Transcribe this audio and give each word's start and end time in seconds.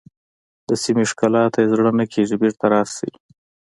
د 0.67 0.69
سیمې 0.83 1.05
ښکلا 1.11 1.43
ته 1.53 1.59
یې 1.61 1.69
زړه 1.71 1.91
نه 1.99 2.05
کېږي 2.13 2.35
بېرته 2.41 2.65
راشئ. 2.73 3.11